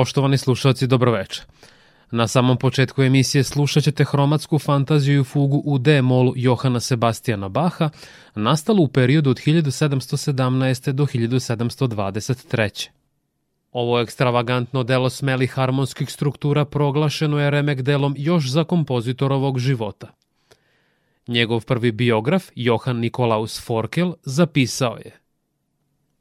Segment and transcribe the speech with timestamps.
[0.00, 1.42] Poštovani slušalci, dobroveče.
[2.10, 7.90] Na samom početku emisije slušat ćete hromatsku fantaziju i fugu u D-molu Johana Sebastijana Baha,
[8.34, 10.92] nastalu u periodu od 1717.
[10.92, 12.88] do 1723.
[13.72, 20.14] Ovo ekstravagantno delo smelih harmonskih struktura proglašeno je remek delom još za kompozitorovog života.
[21.26, 25.20] Njegov prvi biograf, Johan Nikolaus Forkel, zapisao je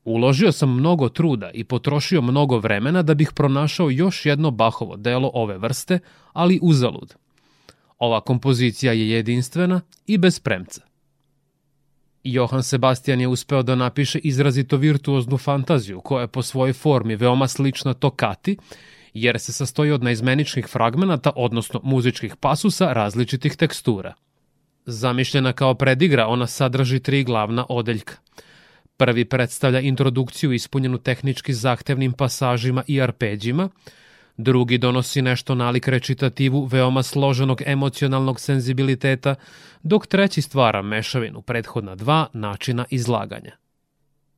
[0.10, 5.32] Uložio sam mnogo truda i potrošio mnogo vremena da bih pronašao još jedno Bahovo delo
[5.34, 6.00] ove vrste,
[6.34, 7.16] ali uzalud.
[7.98, 10.82] Ova kompozicija je jedinstvena i bez premca.
[12.24, 17.48] Johan Sebastian je uspeo da napiše izrazito virtuoznu fantaziju koja je po svojoj formi veoma
[17.48, 18.58] slična tokati,
[19.14, 24.14] jer se sastoji od naizmeničnih fragmenata, odnosno muzičkih pasusa različitih tekstura.
[24.86, 28.14] Zamišljena kao predigra, ona sadrži tri glavna odeljka–
[29.00, 33.69] Prvi predstavlja introdukciju ispunjenu tehnički zahtevnim pasažima i arpeđima,
[34.38, 39.36] drugi donosi nešto nalik recitativu veoma složenog emocionalnog senzibiliteta,
[39.83, 43.52] dok treći stvara mešavinu prethodna dva načina izlaganja.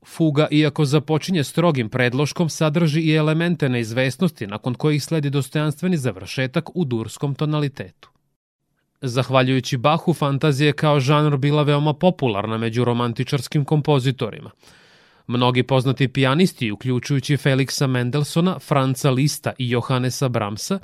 [0.05, 6.85] Fuga, iako započinje strogim predloškom, sadrži i elemente neizvesnosti nakon kojih sledi dostojanstveni završetak u
[6.85, 8.10] durskom tonalitetu.
[9.02, 14.52] Zahvaljujući Bahu, fantazija je kao žanr bila veoma popularna među romantičarskim kompozitorima.
[15.27, 20.79] Mnogi poznati pijanisti, uključujući Felixa Mendelsona, Franca Lista i Johannesa Bramsa,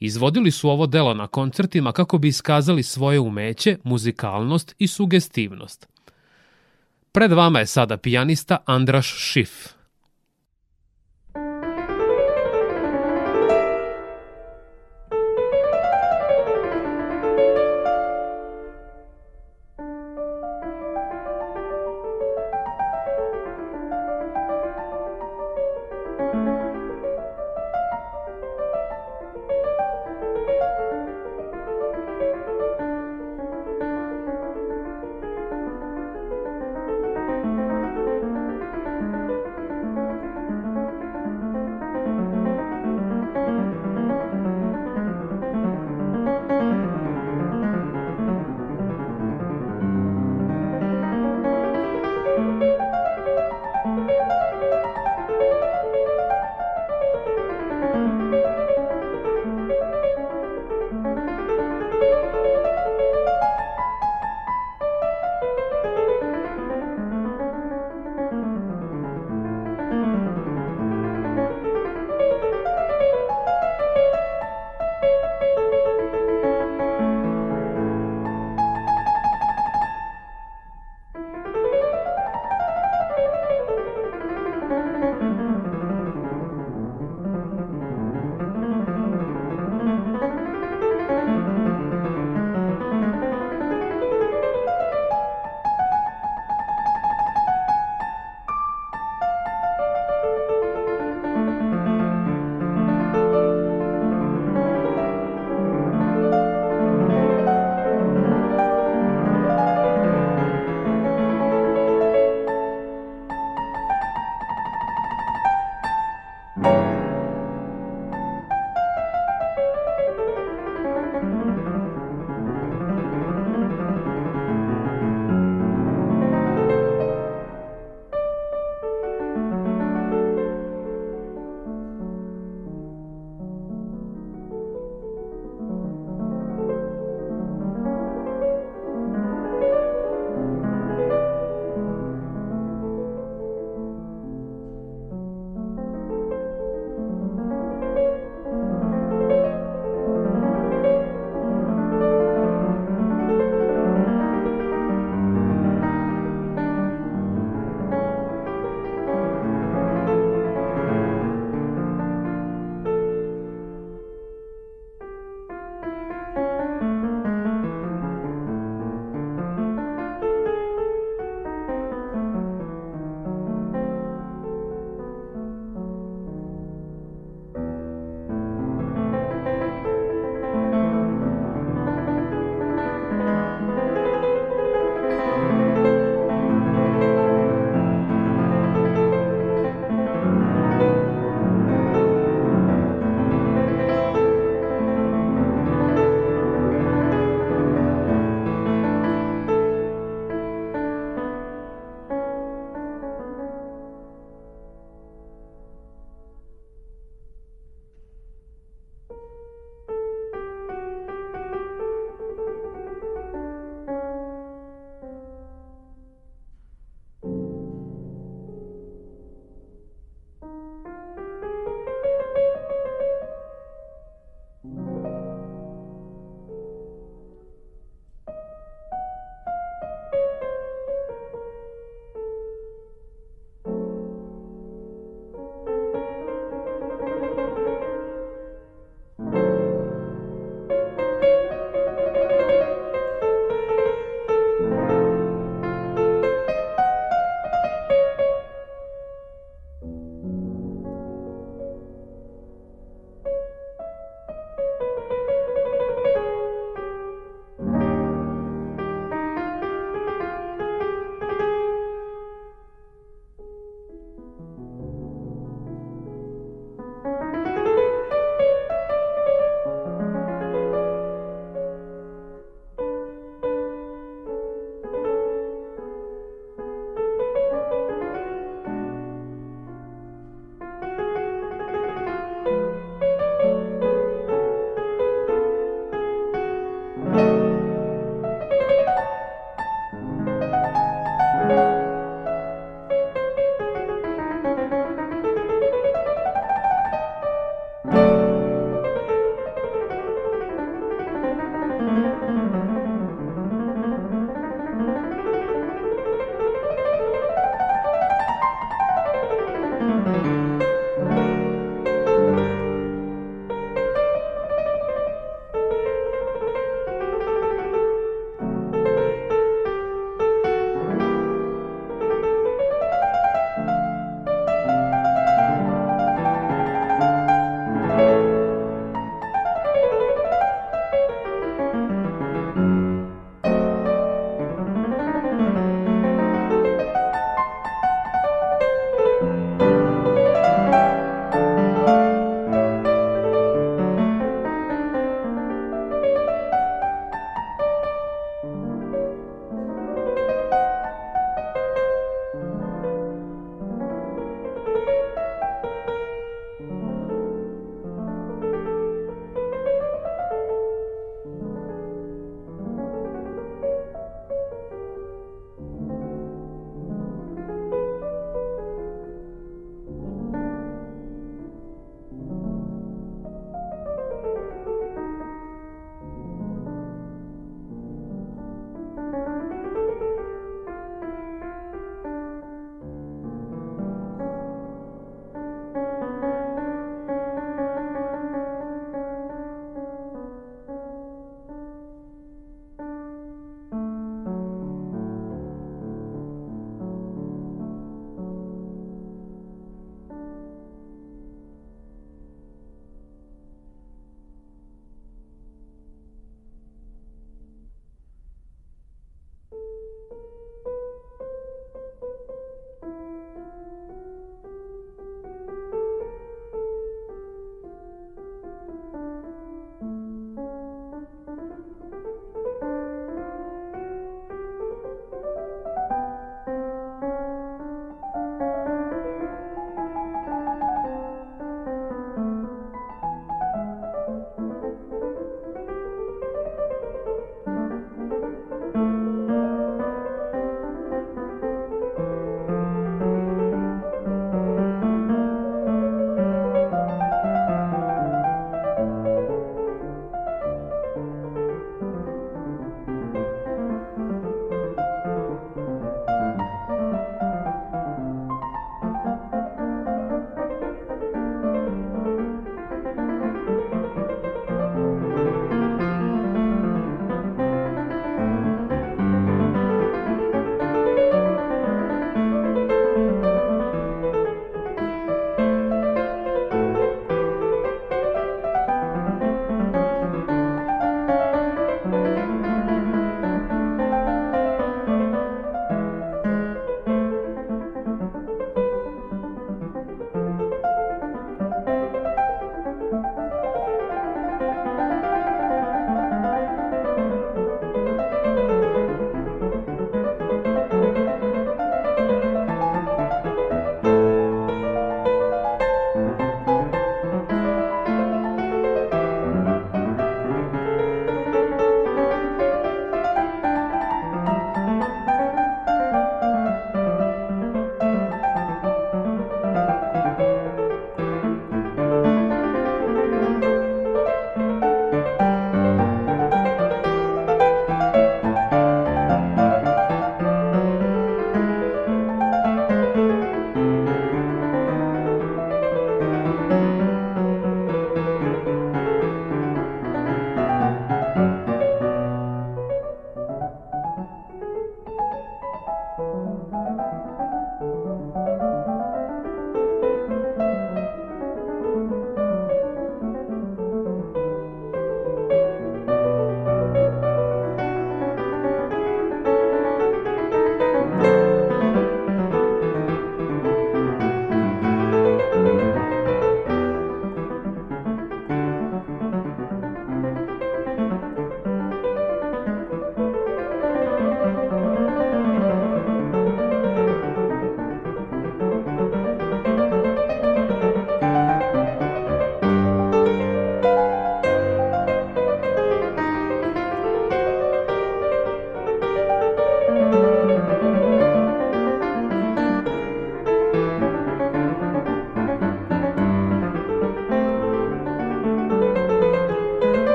[0.00, 5.88] izvodili su ovo delo na koncertima kako bi iskazali svoje umeće, muzikalnost i sugestivnost.
[7.12, 9.81] Pred vama je sada pijanista Andraš Schiff.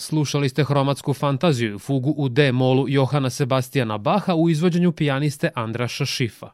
[0.00, 6.04] Slušali ste hromatsku fantaziju, fugu u D molu Johana Sebastijana Baha u izvođenju pijaniste Andraša
[6.04, 6.50] Šifa.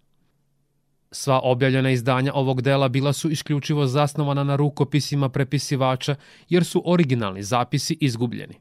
[1.10, 6.14] Sva objavljena izdanja ovog dela bila su isključivo zasnovana na rukopisima prepisivača,
[6.48, 8.54] jer su originalni zapisi izgubljeni.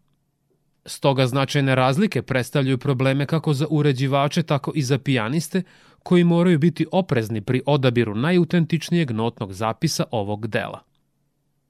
[0.85, 5.63] Stoga značajne razlike predstavljaju probleme kako za uređivače, tako i za pijaniste,
[6.03, 10.94] koji moraju biti oprezni pri odabiru najutentičnijeg notnog zapisa ovog dela.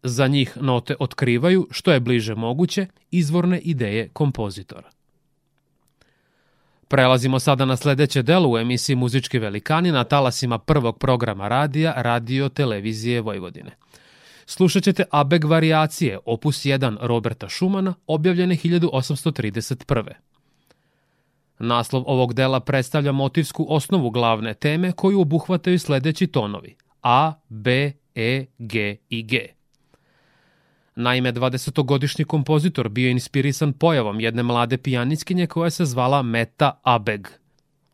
[0.08, 4.90] Za njih note otkrivaju, što je bliže moguće, izvorne ideje kompozitora.
[6.88, 12.50] Prelazimo sada na sledeće delo u emisiji Muzički velikani na talasima prvog programa radija Radio
[12.50, 13.72] Televizije Vojvodine.
[14.46, 20.12] Slušat ćete Abeg variacije, opus 1 Roberta Šumana, objavljene 1831.
[21.60, 28.46] Naslov ovog dela predstavlja motivsku osnovu glavne teme koju obuhvataju sledeći tonovi A, B, E,
[28.58, 29.55] G i G.
[30.98, 37.28] Naime, 20-godišnji kompozitor bio inspirisan pojavom jedne mlade pijanickinje koja se zvala Meta Abeg.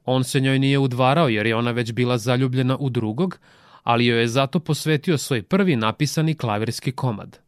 [0.06, 3.40] On se njoj nije udvarao jer je ona već bila zaljubljena u drugog,
[3.84, 7.40] ali joj je zato posvetio svoj prvi napisani klavirski komad.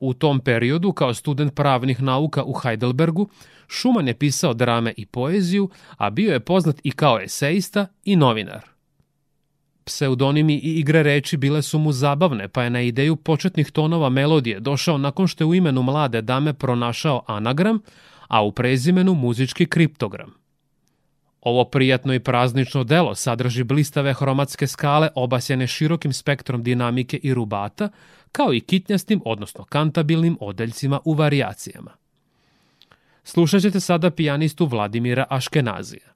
[0.00, 3.28] U tom periodu, kao student pravnih nauka u Heidelbergu,
[3.68, 8.73] Schumann je pisao drame i poeziju, a bio je poznat i kao eseista i novinar.
[9.84, 14.60] Pseudonimi i igre reči bile su mu zabavne, pa je na ideju početnih tonova melodije
[14.60, 17.78] došao nakon što je u imenu mlade dame pronašao anagram,
[18.28, 20.34] a u prezimenu muzički kriptogram.
[21.40, 27.88] Ovo prijatno i praznično delo sadrži blistave hromatske skale obasjene širokim spektrom dinamike i rubata,
[28.32, 31.90] kao i kitnjastim, odnosno kantabilnim odeljcima u varijacijama.
[33.24, 36.13] Slušat ćete sada pijanistu Vladimira Aškenazija.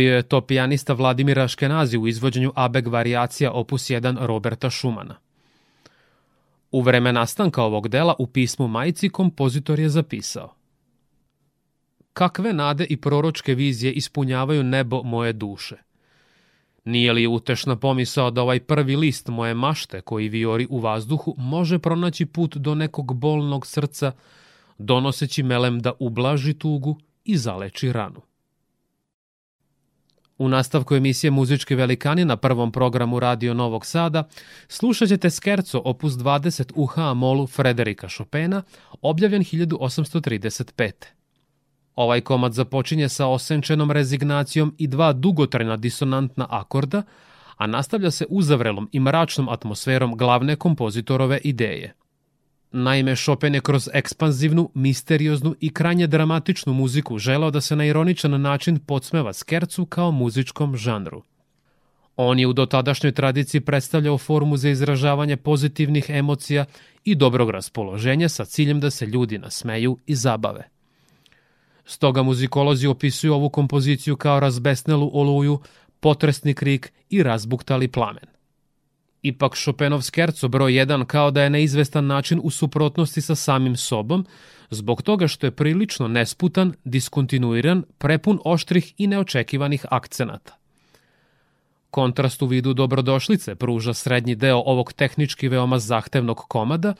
[0.00, 5.16] Bio je to pijanista Vladimir Aškenazi u izvođenju Abeg variacija opus 1 Roberta Šumana.
[6.70, 10.54] U vreme nastanka ovog dela u pismu majici kompozitor je zapisao
[12.12, 15.76] Kakve nade i proročke vizije ispunjavaju nebo moje duše?
[16.84, 21.78] Nije li utešna pomisao da ovaj prvi list moje mašte koji viori u vazduhu može
[21.78, 24.12] pronaći put do nekog bolnog srca,
[24.78, 28.29] donoseći melem da ublaži tugu i zaleči ranu?
[30.40, 34.28] U nastavku emisije Muzički velikani na prvom programu Radio Novog Sada
[34.68, 38.62] slušat ćete skerco opus 20 u H-molu Frederika Chopina,
[39.02, 40.92] objavljen 1835.
[41.96, 47.02] Ovaj komad započinje sa osenčenom rezignacijom i dva dugotrajna disonantna akorda,
[47.56, 51.94] a nastavlja se uzavrelom i mračnom atmosferom glavne kompozitorove ideje.
[52.72, 58.40] Naime, Chopin je kroz ekspanzivnu, misterioznu i krajnje dramatičnu muziku želao da se na ironičan
[58.40, 61.22] način podsmeva skercu kao muzičkom žanru.
[62.16, 66.64] On je u dotadašnjoj tradiciji predstavljao formu za izražavanje pozitivnih emocija
[67.04, 70.68] i dobrog raspoloženja sa ciljem da se ljudi nasmeju i zabave.
[71.84, 75.60] Stoga muzikolozi opisuju ovu kompoziciju kao razbesnelu oluju,
[76.00, 78.39] potresni krik i razbuktali plamen.
[79.22, 83.76] Ipak Chopinov skerco broj 1 kao da je na izvestan način u suprotnosti sa samim
[83.76, 84.26] sobom,
[84.70, 90.56] zbog toga što je prilično nesputan, diskontinuiran, prepun oštrih i neočekivanih akcenata.
[91.90, 96.94] Kontrast u vidu dobrodošlice pruža srednji deo ovog tehnički veoma zahtevnog komada,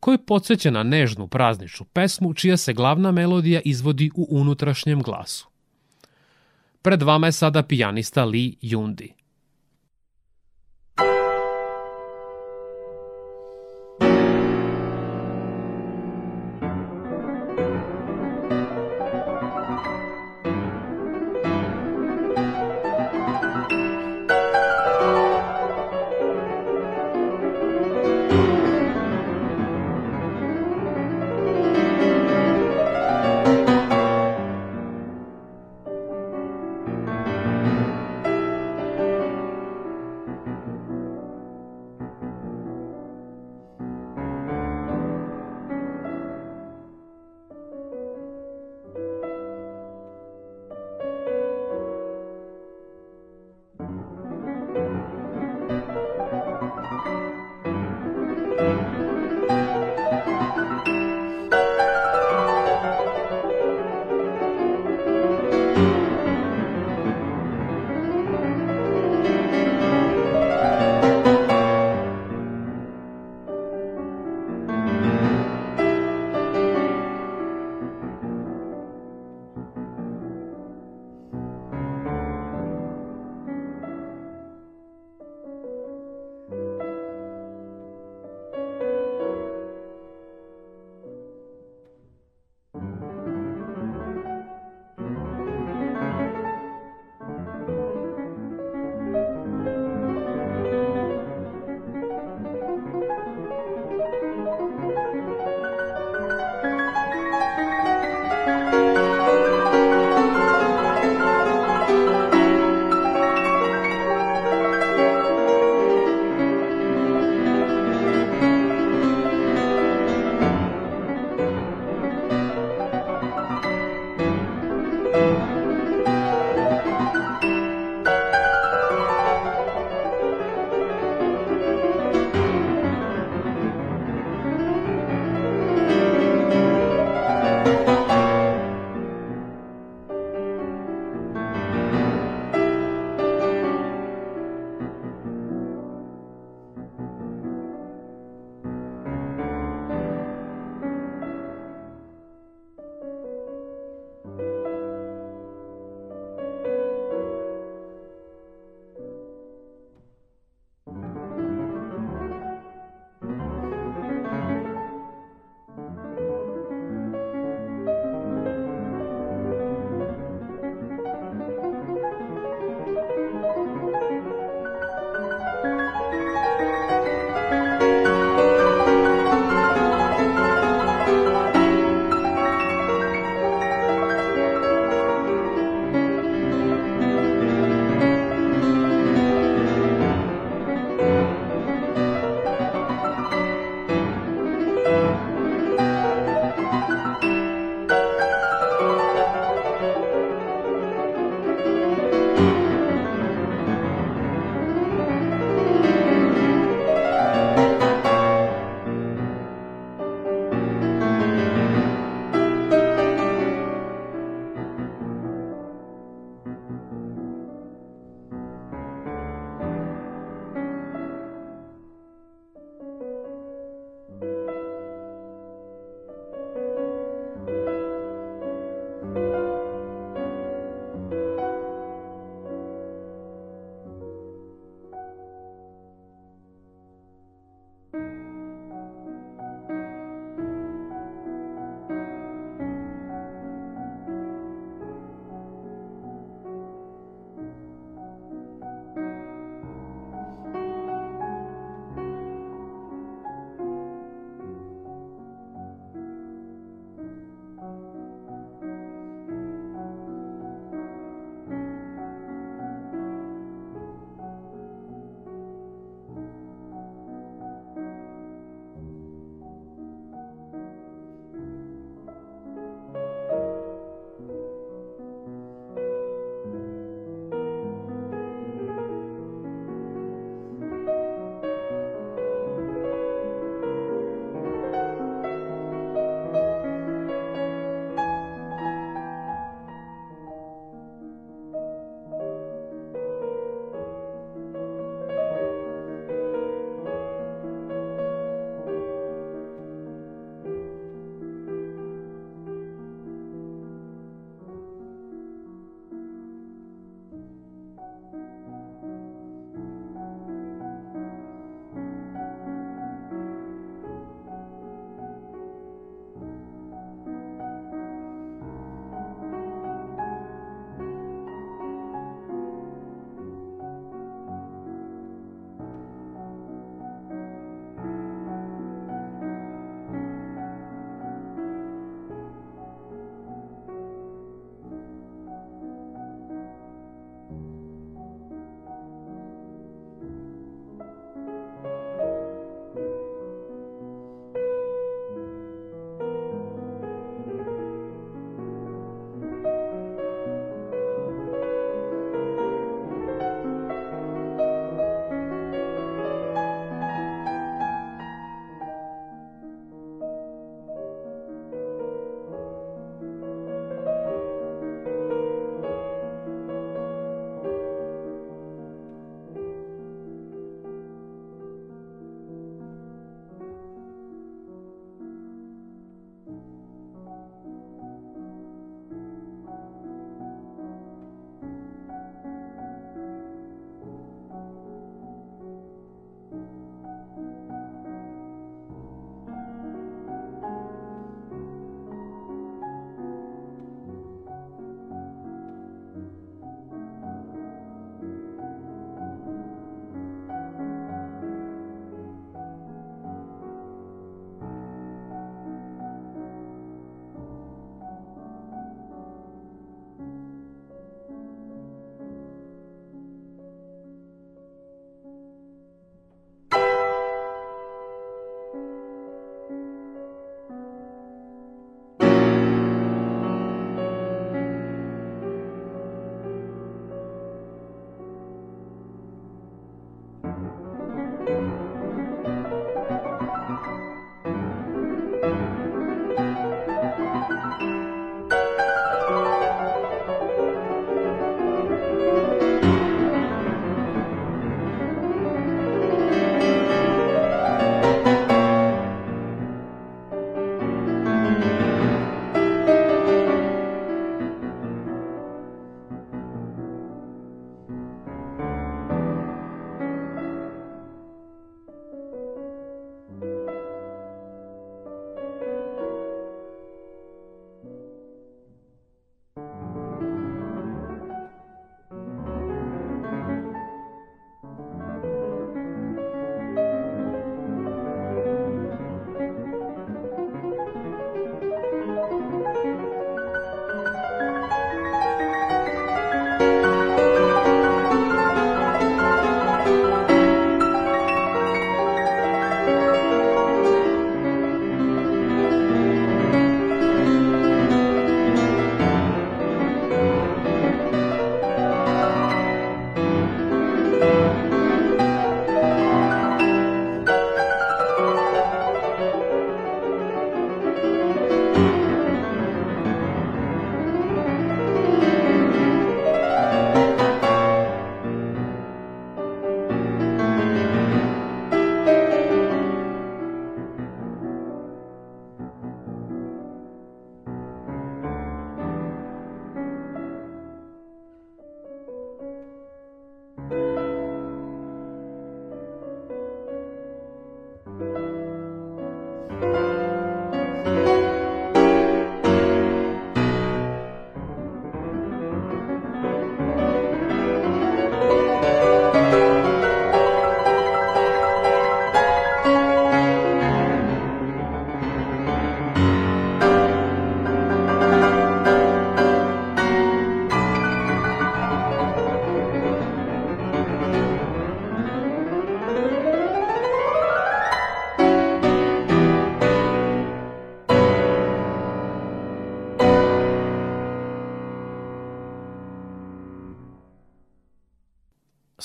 [0.00, 5.48] koji podsjeća na nežnu prazničnu pesmu čija se glavna melodija izvodi u unutrašnjem glasu.
[6.82, 9.21] Pred vama je sada pijanista Lee Yundi.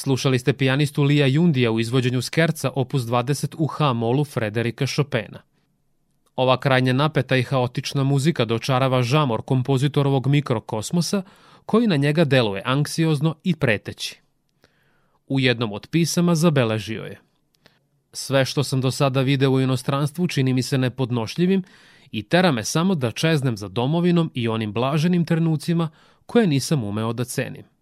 [0.08, 5.42] Slušali ste pijanistu Lija Jundija u izvođenju Skerca opus 20 u H-molu Frederika Chopina.
[6.36, 11.22] Ova krajnje napeta i haotična muzika dočarava žamor kompozitorovog mikrokosmosa
[11.66, 14.20] koji na njega deluje anksiozno i preteći.
[15.28, 17.20] U jednom od pisama zabeležio je
[18.14, 21.64] Sve što sam do sada video u inostranstvu čini mi se nepodnošljivim
[22.12, 25.90] i tera me samo da čeznem za domovinom i onim blaženim trenucima
[26.26, 27.77] koje nisam umeo da cenim.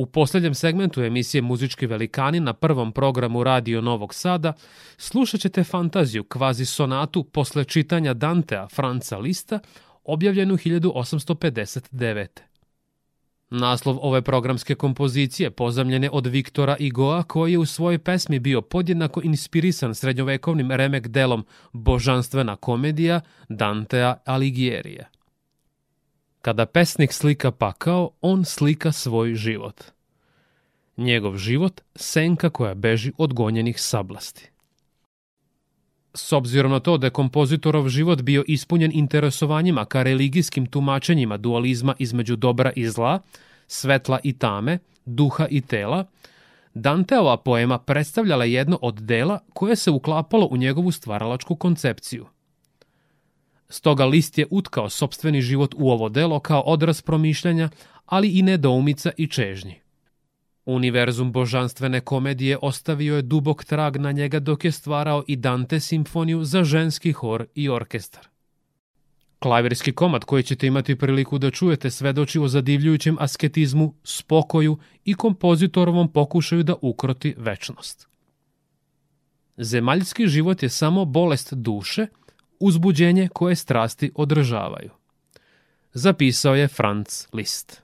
[0.00, 4.52] U poslednjem segmentu emisije Muzički velikani na prvom programu Radio Novog Sada
[4.96, 9.58] slušat ćete fantaziju kvazi sonatu posle čitanja Dantea Franca Lista,
[10.04, 12.26] objavljenu 1859.
[13.50, 19.20] Naslov ove programske kompozicije pozamljene od Viktora Igoa, koji je u svojoj pesmi bio podjednako
[19.24, 25.19] inspirisan srednjovekovnim remek delom Božanstvena komedija Dantea Alighiерija.
[26.42, 29.84] Kada pesnik slika pakao, on slika svoj život.
[30.96, 34.50] Njegov život senka koja beži od gonjenih sablasti.
[36.14, 41.94] S obzirom na to da je kompozitorov život bio ispunjen interesovanjima ka religijskim tumačenjima dualizma
[41.98, 43.20] između dobra i zla,
[43.66, 46.04] svetla i tame, duha i tela,
[46.74, 52.26] Danteova poema predstavljala jedno od dela koje se uklapalo u njegovu stvaralačku koncepciju–
[53.72, 57.68] Stoga list je utkao sobstveni život u ovo delo kao odraz promišljanja,
[58.06, 59.80] ali i nedoumica i čežnji.
[60.64, 66.44] Univerzum božanstvene komedije ostavio je dubok trag na njega dok je stvarao i Dante simfoniju
[66.44, 68.28] za ženski hor i orkestar.
[69.38, 76.12] Klavirski komad koji ćete imati priliku da čujete svedoči o zadivljujućem asketizmu, spokoju i kompozitorovom
[76.12, 78.08] pokušaju da ukroti večnost.
[79.56, 82.06] Zemaljski život je samo bolest duše–
[82.60, 84.90] uzbuđenje koje strasti održavaju.
[85.92, 87.82] Zapisao je Franz Liszt.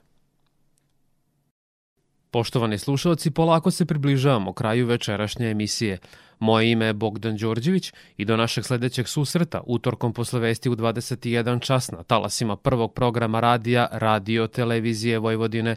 [2.31, 5.97] Poštovani slušalci, polako se približavamo kraju večerašnje emisije.
[6.39, 11.61] Moje ime je Bogdan Đorđević i do našeg sledećeg susreta utorkom posle vesti u 21
[11.61, 15.75] čas na talasima prvog programa radija Radio Televizije Vojvodine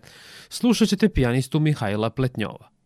[0.48, 2.79] slušat ćete pijanistu Mihajla Pletnjova.